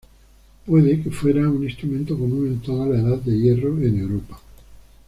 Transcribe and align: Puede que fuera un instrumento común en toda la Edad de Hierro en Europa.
Puede 0.65 0.99
que 0.99 1.11
fuera 1.11 1.47
un 1.47 1.63
instrumento 1.63 2.17
común 2.17 2.47
en 2.47 2.59
toda 2.61 2.87
la 2.87 2.99
Edad 3.01 3.17
de 3.19 3.37
Hierro 3.37 3.77
en 3.77 3.99
Europa. 3.99 4.39